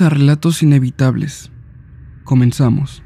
[0.00, 1.50] A Relatos Inevitables.
[2.24, 3.02] Comenzamos.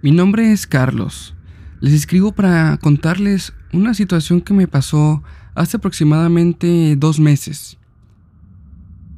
[0.00, 1.36] Mi nombre es Carlos.
[1.80, 5.22] Les escribo para contarles una situación que me pasó
[5.54, 7.76] hace aproximadamente dos meses.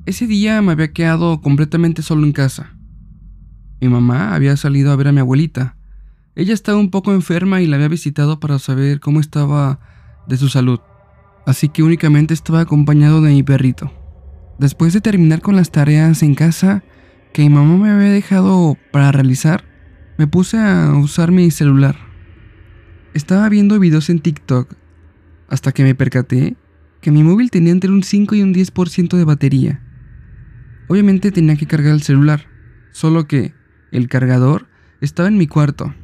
[0.05, 2.75] Ese día me había quedado completamente solo en casa.
[3.80, 5.77] Mi mamá había salido a ver a mi abuelita.
[6.34, 9.78] Ella estaba un poco enferma y la había visitado para saber cómo estaba
[10.27, 10.80] de su salud
[11.46, 13.92] así que únicamente estaba acompañado de mi perrito.
[14.59, 16.84] Después de terminar con las tareas en casa
[17.33, 19.64] que mi mamá me había dejado para realizar,
[20.19, 21.97] me puse a usar mi celular.
[23.14, 24.74] Estaba viendo videos en TikTok
[25.48, 26.56] hasta que me percaté
[27.00, 29.83] que mi móvil tenía entre un 5 y un 10% de batería.
[30.89, 32.47] Obviamente tenía que cargar el celular,
[32.92, 33.55] solo que
[33.91, 34.69] el cargador
[35.00, 35.95] estaba en mi cuarto.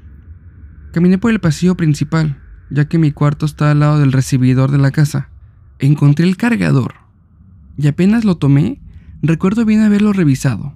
[0.92, 4.78] Caminé por el pasillo principal ya que mi cuarto está al lado del recibidor de
[4.78, 5.30] la casa.
[5.78, 6.94] Encontré el cargador
[7.76, 8.80] y apenas lo tomé,
[9.22, 10.74] recuerdo bien haberlo revisado.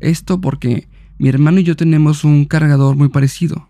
[0.00, 3.68] Esto porque mi hermano y yo tenemos un cargador muy parecido.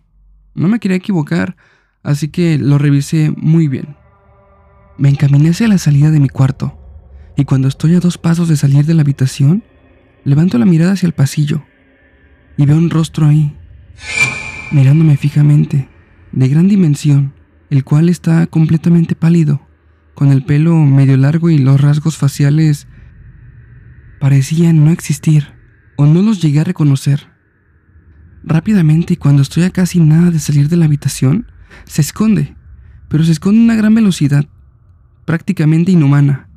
[0.55, 1.57] No me quería equivocar,
[2.03, 3.97] así que lo revisé muy bien.
[4.99, 6.77] Me encaminé hacia la salida de mi cuarto,
[7.37, 9.65] y cuando estoy a dos pasos de salir de la habitación,
[10.25, 11.63] levanto la mirada hacia el pasillo
[12.57, 13.57] y veo un rostro ahí,
[14.71, 15.89] mirándome fijamente
[16.33, 17.33] de gran dimensión,
[17.71, 19.61] el cual está completamente pálido,
[20.15, 22.87] con el pelo medio largo y los rasgos faciales
[24.21, 25.49] parecían no existir
[25.97, 27.29] o no los llegué a reconocer.
[28.43, 31.47] Rápidamente, cuando estoy a casi nada de salir de la habitación,
[31.85, 32.57] se esconde,
[33.09, 34.47] pero se esconde a una gran velocidad,
[35.27, 36.49] prácticamente inhumana.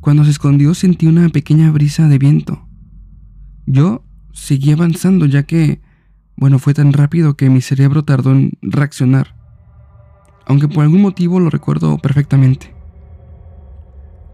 [0.00, 2.68] Cuando se escondió sentí una pequeña brisa de viento.
[3.66, 5.80] Yo seguí avanzando ya que
[6.36, 9.36] bueno, fue tan rápido que mi cerebro tardó en reaccionar,
[10.46, 12.74] aunque por algún motivo lo recuerdo perfectamente.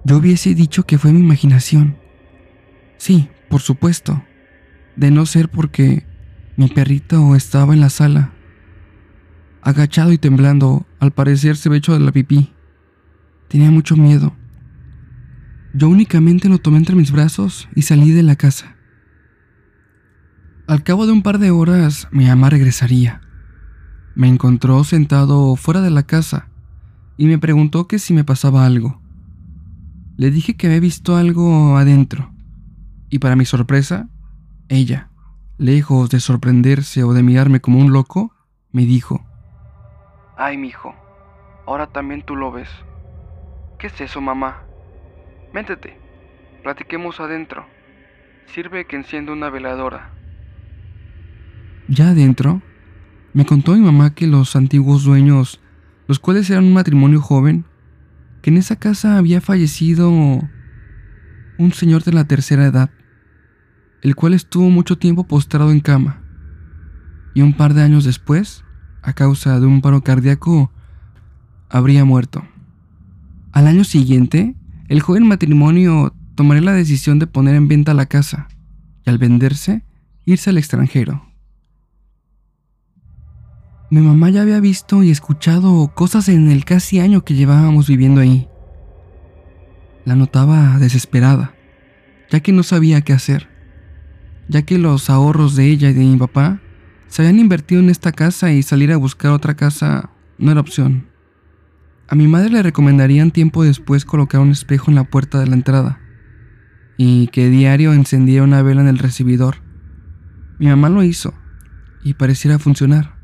[0.04, 1.96] Yo hubiese dicho que fue mi imaginación.
[2.96, 4.22] Sí, por supuesto,
[4.96, 6.06] de no ser porque
[6.56, 8.32] mi perrito estaba en la sala,
[9.62, 12.52] agachado y temblando, al parecer se ve hecho de la pipí.
[13.48, 14.34] Tenía mucho miedo.
[15.74, 18.76] Yo únicamente lo tomé entre mis brazos y salí de la casa.
[20.70, 23.22] Al cabo de un par de horas, mi mamá regresaría.
[24.14, 26.46] Me encontró sentado fuera de la casa
[27.16, 29.02] y me preguntó que si me pasaba algo.
[30.16, 32.32] Le dije que había visto algo adentro
[33.08, 34.10] y para mi sorpresa,
[34.68, 35.10] ella,
[35.58, 38.32] lejos de sorprenderse o de mirarme como un loco,
[38.70, 39.26] me dijo:
[40.36, 40.94] Ay, mijo,
[41.66, 42.68] ahora también tú lo ves.
[43.80, 44.62] ¿Qué es eso, mamá?
[45.52, 45.98] Métete,
[46.62, 47.66] platiquemos adentro.
[48.46, 50.19] Sirve que encienda una veladora.
[51.90, 52.62] Ya adentro,
[53.34, 55.60] me contó mi mamá que los antiguos dueños,
[56.06, 57.64] los cuales eran un matrimonio joven,
[58.42, 62.90] que en esa casa había fallecido un señor de la tercera edad,
[64.02, 66.22] el cual estuvo mucho tiempo postrado en cama,
[67.34, 68.64] y un par de años después,
[69.02, 70.70] a causa de un paro cardíaco,
[71.68, 72.46] habría muerto.
[73.50, 74.54] Al año siguiente,
[74.86, 78.46] el joven matrimonio tomaría la decisión de poner en venta la casa,
[79.04, 79.84] y al venderse,
[80.24, 81.29] irse al extranjero.
[83.92, 88.20] Mi mamá ya había visto y escuchado cosas en el casi año que llevábamos viviendo
[88.20, 88.48] ahí.
[90.04, 91.56] La notaba desesperada,
[92.30, 93.48] ya que no sabía qué hacer,
[94.48, 96.60] ya que los ahorros de ella y de mi papá
[97.08, 101.08] se habían invertido en esta casa y salir a buscar otra casa no era opción.
[102.06, 105.54] A mi madre le recomendarían tiempo después colocar un espejo en la puerta de la
[105.54, 105.98] entrada
[106.96, 109.56] y que diario encendiera una vela en el recibidor.
[110.60, 111.34] Mi mamá lo hizo
[112.04, 113.19] y pareciera funcionar.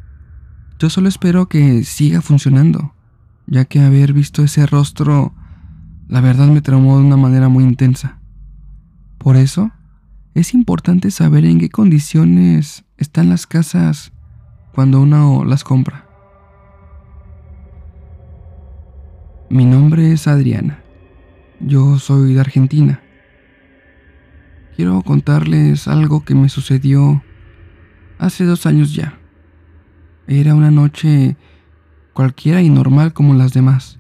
[0.79, 2.95] Yo solo espero que siga funcionando,
[3.47, 5.35] ya que haber visto ese rostro,
[6.07, 8.19] la verdad me traumó de una manera muy intensa.
[9.17, 9.71] Por eso,
[10.35, 14.13] es importante saber en qué condiciones están las casas
[14.75, 16.07] cuando uno las compra.
[19.49, 20.83] Mi nombre es Adriana.
[21.61, 23.01] Yo soy de Argentina.
[24.77, 27.23] Quiero contarles algo que me sucedió
[28.19, 29.19] hace dos años ya.
[30.27, 31.37] Era una noche
[32.13, 33.99] cualquiera y normal como las demás.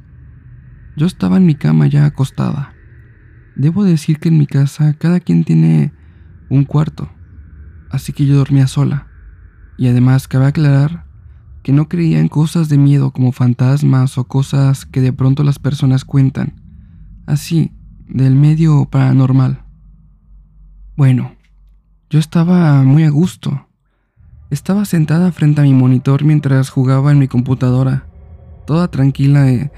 [0.96, 2.74] Yo estaba en mi cama ya acostada.
[3.54, 5.92] Debo decir que en mi casa cada quien tiene
[6.48, 7.10] un cuarto,
[7.90, 9.06] así que yo dormía sola.
[9.78, 11.06] Y además cabe aclarar
[11.62, 15.58] que no creía en cosas de miedo como fantasmas o cosas que de pronto las
[15.58, 16.54] personas cuentan,
[17.26, 17.72] así,
[18.08, 19.64] del medio paranormal.
[20.96, 21.34] Bueno,
[22.08, 23.65] yo estaba muy a gusto,
[24.50, 28.06] estaba sentada frente a mi monitor mientras jugaba en mi computadora,
[28.66, 29.70] toda tranquila, eh,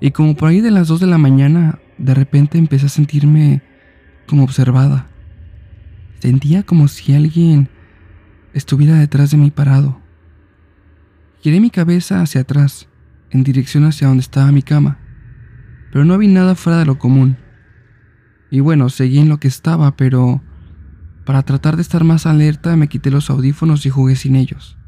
[0.00, 3.62] y como por ahí de las 2 de la mañana de repente empecé a sentirme
[4.26, 5.08] como observada.
[6.20, 7.68] Sentía como si alguien
[8.52, 10.00] estuviera detrás de mí parado.
[11.42, 12.88] Giré mi cabeza hacia atrás,
[13.30, 14.98] en dirección hacia donde estaba mi cama,
[15.92, 17.36] pero no vi nada fuera de lo común.
[18.50, 20.42] Y bueno, seguí en lo que estaba, pero
[21.26, 24.78] para tratar de estar más alerta me quité los audífonos y jugué sin ellos.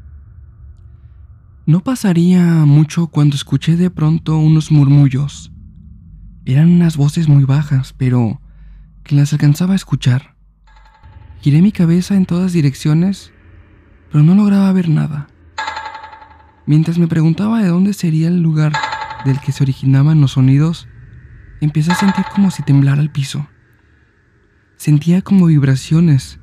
[1.65, 5.51] No pasaría mucho cuando escuché de pronto unos murmullos.
[6.45, 8.41] Eran unas voces muy bajas, pero
[9.03, 10.35] que las alcanzaba a escuchar.
[11.41, 13.33] Giré mi cabeza en todas direcciones,
[14.09, 15.27] pero no lograba ver nada.
[16.65, 18.71] Mientras me preguntaba de dónde sería el lugar
[19.25, 20.87] del que se originaban los sonidos,
[21.59, 23.45] empecé a sentir como si temblara el piso.
[24.79, 26.39] Sentía como vibraciones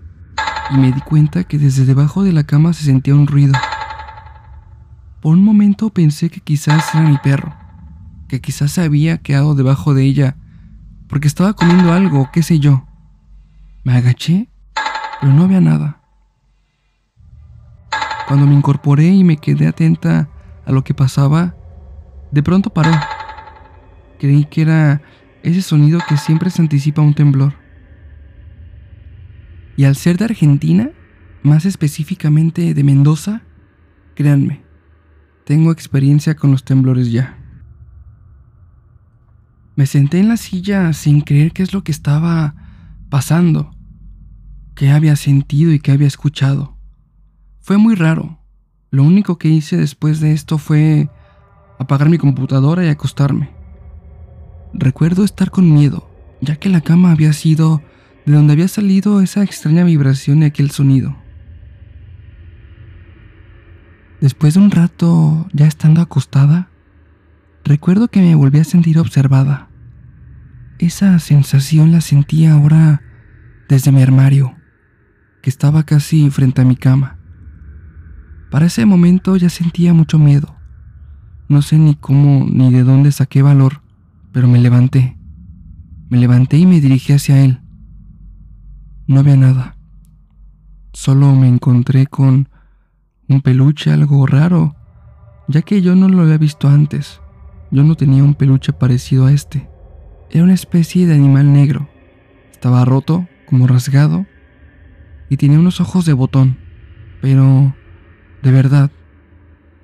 [0.70, 3.54] y me di cuenta que desde debajo de la cama se sentía un ruido.
[5.22, 7.54] Por un momento pensé que quizás era mi perro,
[8.28, 10.36] que quizás se había quedado debajo de ella
[11.08, 12.86] porque estaba comiendo algo, qué sé yo.
[13.84, 14.50] Me agaché,
[15.22, 16.02] pero no había nada.
[18.28, 20.28] Cuando me incorporé y me quedé atenta
[20.66, 21.54] a lo que pasaba,
[22.30, 22.92] de pronto paró.
[24.18, 25.00] Creí que era
[25.42, 27.65] ese sonido que siempre se anticipa un temblor.
[29.76, 30.90] Y al ser de Argentina,
[31.42, 33.42] más específicamente de Mendoza,
[34.14, 34.62] créanme,
[35.44, 37.38] tengo experiencia con los temblores ya.
[39.76, 42.54] Me senté en la silla sin creer qué es lo que estaba
[43.10, 43.76] pasando,
[44.74, 46.76] qué había sentido y qué había escuchado.
[47.60, 48.40] Fue muy raro.
[48.90, 51.10] Lo único que hice después de esto fue
[51.78, 53.50] apagar mi computadora y acostarme.
[54.72, 56.08] Recuerdo estar con miedo,
[56.40, 57.82] ya que la cama había sido
[58.26, 61.16] de donde había salido esa extraña vibración y aquel sonido.
[64.20, 66.68] Después de un rato, ya estando acostada,
[67.64, 69.68] recuerdo que me volví a sentir observada.
[70.78, 73.02] Esa sensación la sentía ahora
[73.68, 74.56] desde mi armario,
[75.42, 77.18] que estaba casi frente a mi cama.
[78.50, 80.56] Para ese momento ya sentía mucho miedo.
[81.48, 83.82] No sé ni cómo ni de dónde saqué valor,
[84.32, 85.16] pero me levanté.
[86.08, 87.60] Me levanté y me dirigí hacia él.
[89.06, 89.76] No había nada.
[90.92, 92.48] Solo me encontré con
[93.28, 94.74] un peluche algo raro,
[95.46, 97.20] ya que yo no lo había visto antes.
[97.70, 99.68] Yo no tenía un peluche parecido a este.
[100.30, 101.88] Era una especie de animal negro.
[102.50, 104.26] Estaba roto, como rasgado,
[105.28, 106.58] y tenía unos ojos de botón.
[107.20, 107.76] Pero,
[108.42, 108.90] de verdad,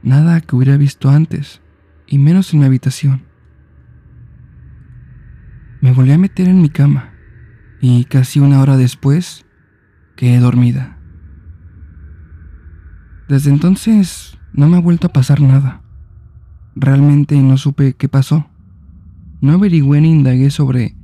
[0.02, 1.62] nada que hubiera visto antes,
[2.06, 3.22] y menos en mi habitación.
[5.80, 7.11] Me volví a meter en mi cama,
[7.82, 9.44] y casi una hora después,
[10.14, 11.00] quedé dormida.
[13.28, 15.82] Desde entonces no me ha vuelto a pasar nada.
[16.76, 18.46] Realmente no supe qué pasó.
[19.40, 20.96] No averigüé ni indagué sobre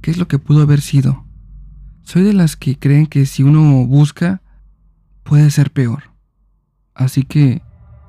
[0.00, 1.26] qué es lo que pudo haber sido.
[2.02, 4.40] Soy de las que creen que si uno busca,
[5.24, 6.04] puede ser peor.
[6.94, 7.60] Así que,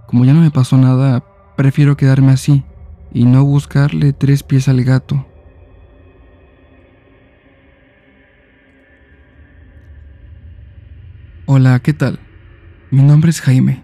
[0.08, 1.26] como ya no me pasó nada,
[1.58, 2.64] prefiero quedarme así
[3.14, 5.28] y no buscarle tres pies al gato.
[11.46, 12.22] Hola, ¿qué tal?
[12.90, 13.84] Mi nombre es Jaime.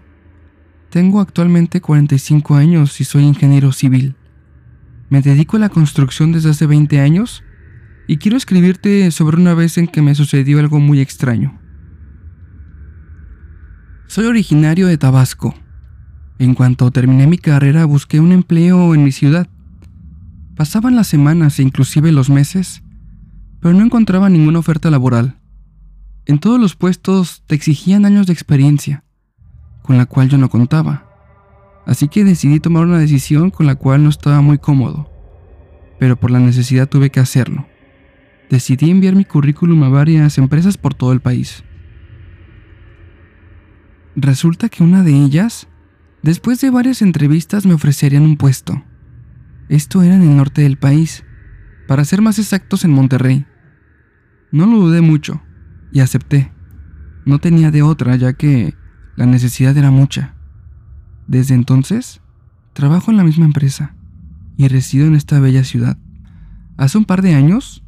[0.88, 4.16] Tengo actualmente 45 años y soy ingeniero civil.
[5.10, 7.44] Me dedico a la construcción desde hace 20 años
[8.08, 11.60] y quiero escribirte sobre una vez en que me sucedió algo muy extraño.
[14.06, 15.54] Soy originario de Tabasco.
[16.38, 19.48] En cuanto terminé mi carrera busqué un empleo en mi ciudad.
[20.56, 22.82] Pasaban las semanas e inclusive los meses,
[23.60, 25.39] pero no encontraba ninguna oferta laboral.
[26.26, 29.04] En todos los puestos te exigían años de experiencia,
[29.82, 31.06] con la cual yo no contaba.
[31.86, 35.10] Así que decidí tomar una decisión con la cual no estaba muy cómodo,
[35.98, 37.66] pero por la necesidad tuve que hacerlo.
[38.50, 41.64] Decidí enviar mi currículum a varias empresas por todo el país.
[44.14, 45.68] Resulta que una de ellas,
[46.22, 48.84] después de varias entrevistas, me ofrecerían un puesto.
[49.68, 51.24] Esto era en el norte del país,
[51.88, 53.46] para ser más exactos en Monterrey.
[54.52, 55.40] No lo dudé mucho
[55.92, 56.52] y acepté.
[57.24, 58.74] No tenía de otra ya que
[59.16, 60.34] la necesidad era mucha.
[61.26, 62.20] Desde entonces,
[62.72, 63.94] trabajo en la misma empresa
[64.56, 65.96] y resido en esta bella ciudad.
[66.76, 67.82] Hace un par de años,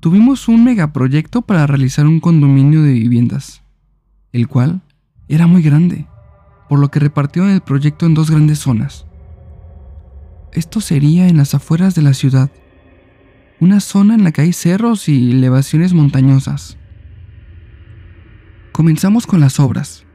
[0.00, 3.62] tuvimos un megaproyecto para realizar un condominio de viviendas,
[4.32, 4.82] el cual
[5.28, 6.06] era muy grande,
[6.68, 9.06] por lo que repartieron el proyecto en dos grandes zonas.
[10.52, 12.50] Esto sería en las afueras de la ciudad,
[13.60, 16.77] una zona en la que hay cerros y elevaciones montañosas.
[18.78, 20.06] Comenzamos con las obras,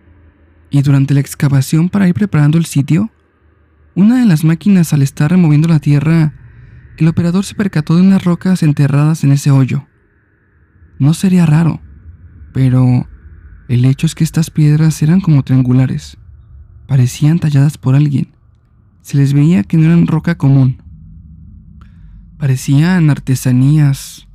[0.70, 3.12] y durante la excavación para ir preparando el sitio,
[3.93, 6.34] una de las máquinas al estar removiendo la tierra
[6.98, 9.86] el operador se percató de unas rocas enterradas en ese hoyo.
[10.98, 11.82] No sería raro,
[12.53, 13.05] pero
[13.67, 16.17] el hecho es que estas piedras eran como triangulares.
[16.88, 18.34] Parecían talladas por alguien.
[19.01, 20.82] Se les veía que no eran roca común.
[22.38, 24.29] Parecían artesanías.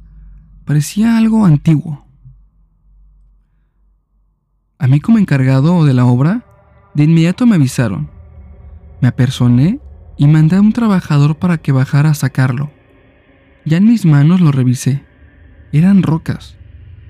[0.66, 2.07] Parecía algo antiguo.
[4.78, 6.44] A mí como encargado de la obra,
[6.94, 8.10] de inmediato me avisaron.
[9.00, 9.80] Me apersoné
[10.16, 12.70] y mandé a un trabajador para que bajara a sacarlo.
[13.64, 15.04] Ya en mis manos lo revisé.
[15.72, 16.56] Eran rocas,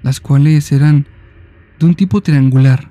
[0.02, 1.06] las cuales eran
[1.78, 2.90] de un tipo triangular.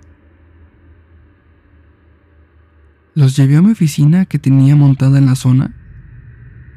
[3.16, 5.74] Los llevé a mi oficina que tenía montada en la zona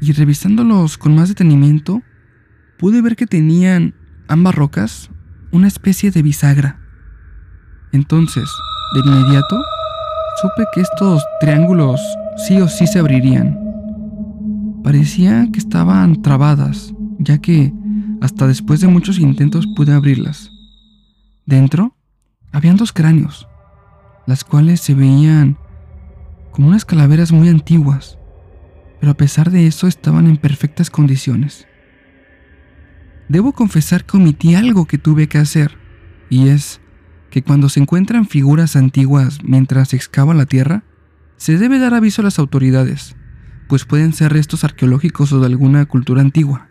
[0.00, 2.02] y revisándolos con más detenimiento,
[2.78, 3.94] pude ver que tenían
[4.26, 5.10] ambas rocas
[5.52, 6.79] una especie de bisagra.
[7.92, 8.48] Entonces,
[8.94, 9.60] de inmediato,
[10.40, 12.00] supe que estos triángulos
[12.46, 13.58] sí o sí se abrirían.
[14.82, 17.72] Parecía que estaban trabadas, ya que
[18.20, 20.50] hasta después de muchos intentos pude abrirlas.
[21.46, 21.96] Dentro
[22.52, 23.48] habían dos cráneos,
[24.26, 25.58] las cuales se veían
[26.52, 28.18] como unas calaveras muy antiguas,
[29.00, 31.66] pero a pesar de eso estaban en perfectas condiciones.
[33.28, 35.78] Debo confesar que omití algo que tuve que hacer,
[36.28, 36.79] y es
[37.30, 40.82] que cuando se encuentran figuras antiguas mientras se excava la tierra,
[41.36, 43.16] se debe dar aviso a las autoridades,
[43.68, 46.68] pues pueden ser restos arqueológicos o de alguna cultura antigua.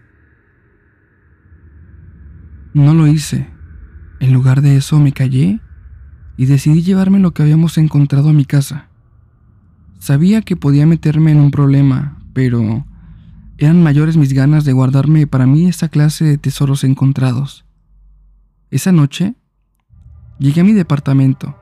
[2.74, 3.50] No lo hice.
[4.20, 5.60] En lugar de eso me callé
[6.38, 8.90] y decidí llevarme lo que habíamos encontrado a mi casa.
[9.98, 12.86] Sabía que podía meterme en un problema, pero
[13.58, 17.66] eran mayores mis ganas de guardarme para mí esa clase de tesoros encontrados.
[18.72, 19.36] Esa noche
[20.40, 21.58] Llegué a mi departamento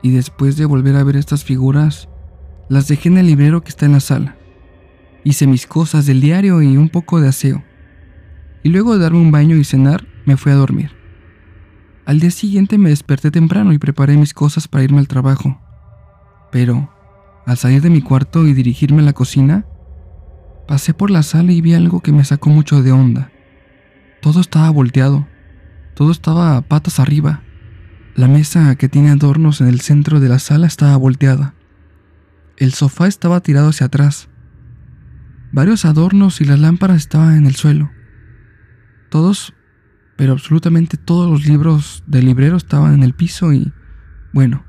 [0.00, 2.08] y después de volver a ver estas figuras,
[2.70, 4.36] las dejé en el librero que está en la sala.
[5.24, 7.62] Hice mis cosas del diario y un poco de aseo.
[8.62, 10.90] Y luego de darme un baño y cenar, me fui a dormir.
[12.06, 15.60] Al día siguiente me desperté temprano y preparé mis cosas para irme al trabajo.
[16.50, 16.90] Pero,
[17.44, 19.66] al salir de mi cuarto y dirigirme a la cocina,
[20.66, 23.30] pasé por la sala y vi algo que me sacó mucho de onda.
[24.22, 25.26] Todo estaba volteado,
[25.94, 27.42] todo estaba patas arriba
[28.14, 31.54] la mesa que tiene adornos en el centro de la sala estaba volteada.
[32.58, 34.28] El sofá estaba tirado hacia atrás.
[35.50, 37.90] Varios adornos y las lámparas estaban en el suelo.
[39.10, 39.54] Todos,
[40.16, 43.72] pero absolutamente todos los libros del librero estaban en el piso y,
[44.32, 44.64] bueno,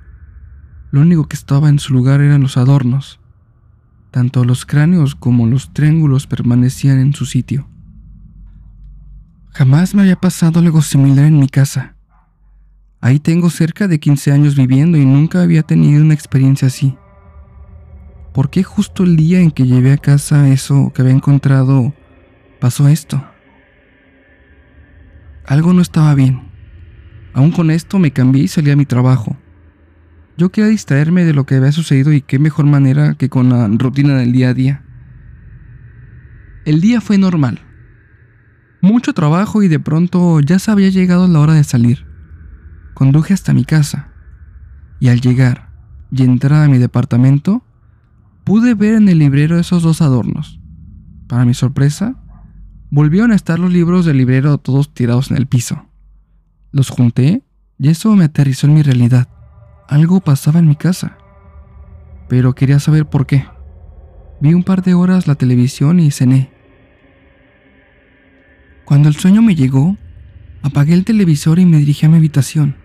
[0.91, 3.19] lo único que estaba en su lugar eran los adornos.
[4.11, 7.67] Tanto los cráneos como los triángulos permanecían en su sitio.
[9.51, 11.92] Jamás me había pasado algo similar en mi casa.
[13.03, 16.97] Ahí tengo cerca de 15 años viviendo y nunca había tenido una experiencia así.
[18.33, 21.93] ¿Por qué justo el día en que llevé a casa eso que había encontrado
[22.61, 23.21] pasó esto?
[25.45, 26.43] Algo no estaba bien.
[27.33, 29.35] Aún con esto me cambié y salí a mi trabajo.
[30.37, 33.67] Yo quería distraerme de lo que había sucedido y qué mejor manera que con la
[33.67, 34.83] rutina del día a día.
[36.63, 37.59] El día fue normal.
[38.79, 42.12] Mucho trabajo y de pronto ya se había llegado la hora de salir.
[42.93, 44.09] Conduje hasta mi casa
[44.99, 45.69] y al llegar
[46.11, 47.65] y entrar a mi departamento,
[48.43, 50.59] pude ver en el librero esos dos adornos.
[51.27, 52.15] Para mi sorpresa,
[52.89, 55.87] volvieron a estar los libros del librero todos tirados en el piso.
[56.71, 57.43] Los junté
[57.79, 59.27] y eso me aterrizó en mi realidad.
[59.89, 61.17] Algo pasaba en mi casa.
[62.29, 63.45] Pero quería saber por qué.
[64.39, 66.51] Vi un par de horas la televisión y cené.
[68.85, 69.97] Cuando el sueño me llegó,
[70.61, 72.82] apagué el televisor y me dirigí a mi habitación.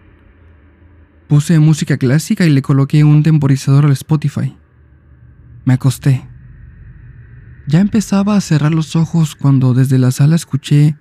[1.29, 4.57] Puse música clásica y le coloqué un temporizador al Spotify.
[5.67, 6.27] Me acosté.
[7.67, 10.97] Ya empezaba a cerrar los ojos cuando desde la sala escuché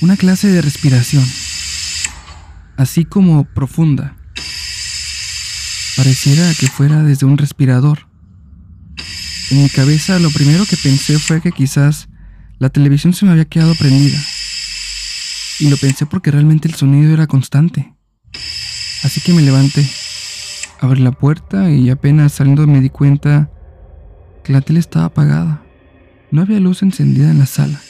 [0.00, 1.24] una clase de respiración,
[2.76, 4.16] así como profunda.
[5.96, 8.06] Pareciera que fuera desde un respirador.
[9.50, 12.08] En mi cabeza lo primero que pensé fue que quizás
[12.60, 14.22] la televisión se me había quedado prendida.
[15.58, 17.97] Y lo pensé porque realmente el sonido era constante.
[19.04, 19.88] Así que me levanté,
[20.80, 23.50] abrí la puerta y apenas saliendo me di cuenta
[24.44, 25.62] que la tele estaba apagada.
[26.30, 27.80] No había luz encendida en la sala.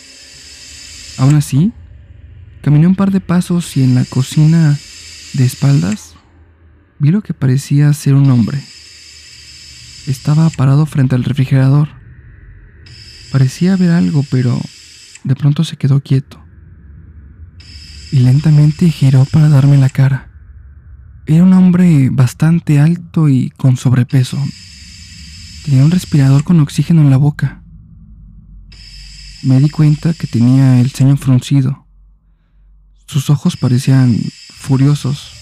[1.18, 1.72] Aún así,
[2.62, 4.78] caminé un par de pasos y en la cocina
[5.34, 6.14] de espaldas
[6.98, 8.62] vi lo que parecía ser un hombre.
[10.06, 11.88] Estaba parado frente al refrigerador.
[13.32, 14.60] Parecía ver algo, pero
[15.24, 16.42] de pronto se quedó quieto.
[18.10, 20.27] Y lentamente giró para darme la cara.
[21.30, 24.38] Era un hombre bastante alto y con sobrepeso.
[25.62, 27.62] Tenía un respirador con oxígeno en la boca.
[29.42, 31.86] me di cuenta que tenía el ceño fruncido.
[33.06, 34.16] Sus ojos parecían
[34.54, 35.34] furiosos.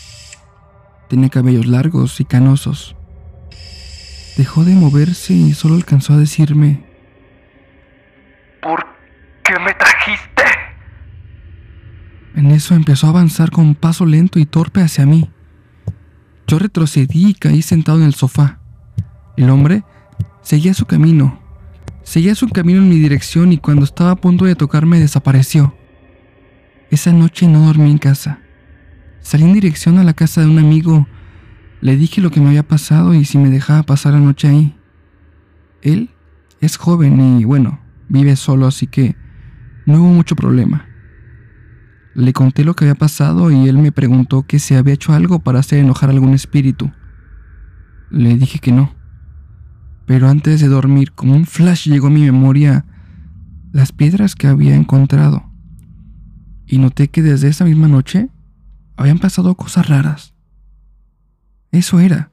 [1.09, 2.97] Tenía cabellos largos y canosos.
[4.37, 6.85] Dejó de moverse y solo alcanzó a decirme,
[8.61, 8.85] ¿Por
[9.45, 10.43] qué me trajiste?
[12.35, 15.31] En eso empezó a avanzar con un paso lento y torpe hacia mí.
[16.47, 18.61] Yo retrocedí y caí sentado en el sofá.
[19.37, 19.83] El hombre
[20.43, 21.41] seguía su camino.
[22.05, 25.75] Seguía su camino en mi dirección y cuando estaba a punto de tocarme desapareció.
[26.91, 28.39] Esa noche no dormí en casa.
[29.21, 31.09] Salí en dirección a la casa de un amigo.
[31.81, 34.77] Le dije lo que me había pasado y si me dejaba pasar la noche ahí.
[35.83, 36.11] Él
[36.61, 39.17] es joven y bueno, vive solo, así que
[39.85, 40.86] no hubo mucho problema.
[42.17, 45.41] Le conté lo que había pasado y él me preguntó que si había hecho algo
[45.41, 46.91] para hacer enojar a algún espíritu.
[48.09, 48.95] Le dije que no.
[50.07, 52.87] Pero antes de dormir, como un flash llegó a mi memoria
[53.71, 55.45] las piedras que había encontrado.
[56.67, 58.31] Y noté que desde esa misma noche
[58.97, 60.33] habían pasado cosas raras.
[61.71, 62.33] Eso era.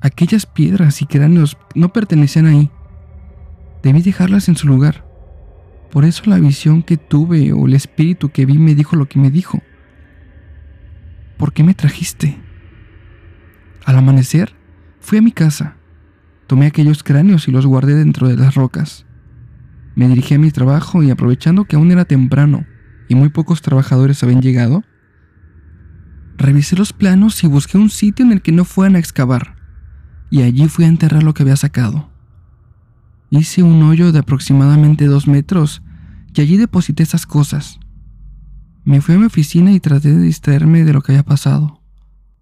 [0.00, 2.70] Aquellas piedras y cráneos no pertenecían ahí.
[3.82, 5.05] Debí dejarlas en su lugar.
[5.90, 9.18] Por eso la visión que tuve o el espíritu que vi me dijo lo que
[9.18, 9.62] me dijo.
[11.36, 12.38] ¿Por qué me trajiste?
[13.84, 14.54] Al amanecer,
[15.00, 15.76] fui a mi casa.
[16.46, 19.06] Tomé aquellos cráneos y los guardé dentro de las rocas.
[19.94, 22.66] Me dirigí a mi trabajo y aprovechando que aún era temprano
[23.08, 24.84] y muy pocos trabajadores habían llegado,
[26.36, 29.56] revisé los planos y busqué un sitio en el que no fueran a excavar,
[30.30, 32.10] y allí fui a enterrar lo que había sacado.
[33.30, 35.82] Hice un hoyo de aproximadamente dos metros
[36.34, 37.80] y allí deposité esas cosas.
[38.84, 41.82] Me fui a mi oficina y traté de distraerme de lo que había pasado.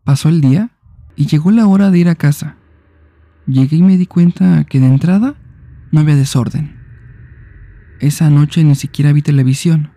[0.04, 0.72] Pasó el día
[1.16, 2.56] y llegó la hora de ir a casa.
[3.46, 5.36] Llegué y me di cuenta que de entrada
[5.90, 6.76] no había desorden.
[8.00, 9.92] Esa noche ni siquiera vi televisión.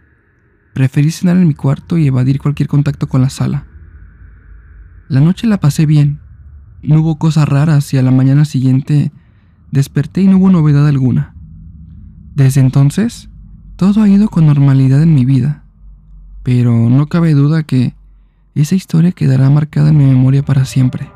[0.74, 3.68] Preferí cenar en mi cuarto y evadir cualquier contacto con la sala.
[5.10, 6.22] La noche la pasé bien.
[6.82, 9.12] No hubo cosas raras y a la mañana siguiente
[9.72, 11.36] Desperté y no hubo novedad alguna.
[12.36, 13.30] Desde entonces,
[13.76, 15.64] todo ha ido con normalidad en mi vida,
[16.44, 17.94] pero no cabe duda que
[18.56, 21.12] esa historia quedará marcada en mi memoria para siempre.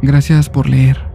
[0.00, 1.11] Gracias por leer.